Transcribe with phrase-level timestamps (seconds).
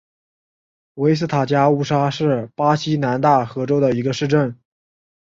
[0.95, 4.57] 维斯塔加乌沙是巴西南大河州的一个市镇。